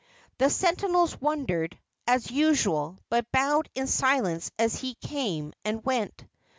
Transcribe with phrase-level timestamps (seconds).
[0.39, 6.25] The sentinels wondered, as usual, but bowed in silence as he came and went.